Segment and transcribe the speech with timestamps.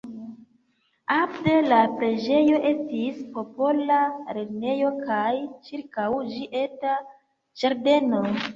[1.15, 4.01] Apud la preĝejo estis popola
[4.39, 5.29] lernejo kaj
[5.69, 6.99] ĉirkaŭ ĝi eta
[7.61, 8.27] ĝardeno.